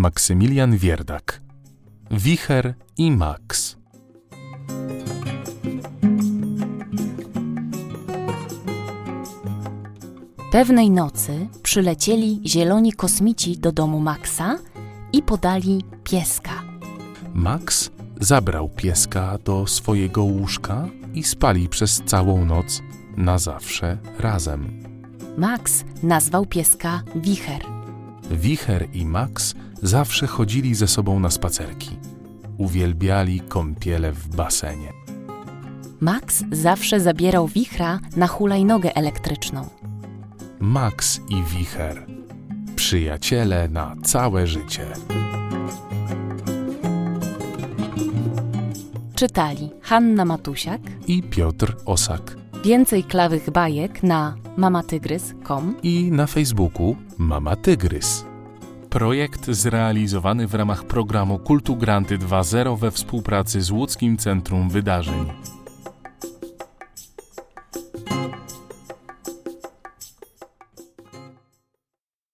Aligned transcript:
Maksymilian 0.00 0.76
Wierdak. 0.76 1.40
Wicher 2.10 2.74
i 2.96 3.10
Max. 3.10 3.76
Pewnej 10.52 10.90
nocy 10.90 11.48
przylecieli 11.62 12.40
zieloni 12.46 12.92
kosmici 12.92 13.58
do 13.58 13.72
domu 13.72 14.00
Maxa 14.00 14.58
i 15.12 15.22
podali 15.22 15.84
pieska. 16.04 16.62
Max 17.34 17.90
zabrał 18.20 18.68
pieska 18.68 19.38
do 19.44 19.66
swojego 19.66 20.24
łóżka 20.24 20.88
i 21.14 21.22
spali 21.22 21.68
przez 21.68 22.02
całą 22.06 22.44
noc 22.44 22.82
na 23.16 23.38
zawsze 23.38 23.98
razem. 24.18 24.82
Max 25.38 25.84
nazwał 26.02 26.46
pieska 26.46 27.02
Wicher. 27.16 27.62
Wicher 28.30 28.88
i 28.92 29.06
Max 29.06 29.54
zawsze 29.82 30.26
chodzili 30.26 30.74
ze 30.74 30.88
sobą 30.88 31.20
na 31.20 31.30
spacerki. 31.30 31.96
Uwielbiali 32.58 33.40
kąpiele 33.40 34.12
w 34.12 34.28
basenie. 34.28 34.92
Max 36.00 36.44
zawsze 36.52 37.00
zabierał 37.00 37.48
wichra 37.48 38.00
na 38.16 38.26
hulajnogę 38.26 38.96
elektryczną. 38.96 39.68
Max 40.60 41.20
i 41.28 41.42
Wicher. 41.42 42.06
Przyjaciele 42.76 43.68
na 43.68 43.96
całe 44.02 44.46
życie. 44.46 44.86
Czytali 49.14 49.70
Hanna 49.82 50.24
Matusiak. 50.24 50.80
I 51.06 51.22
Piotr 51.22 51.76
Osak. 51.84 52.36
Więcej 52.64 53.04
klawych 53.04 53.50
bajek 53.50 54.02
na 54.02 54.34
mamatygrys.com. 54.56 55.74
I 55.82 56.10
na 56.12 56.26
Facebooku 56.26 56.96
Mama 57.18 57.56
Tygrys. 57.56 58.29
Projekt 58.90 59.46
zrealizowany 59.46 60.46
w 60.46 60.54
ramach 60.54 60.84
programu 60.84 61.38
Kultu 61.38 61.76
Granty 61.76 62.18
2.0 62.18 62.78
we 62.78 62.90
współpracy 62.90 63.62
z 63.62 63.70
Łódzkim 63.70 64.16
Centrum 64.16 64.70
Wydarzeń. 64.70 65.59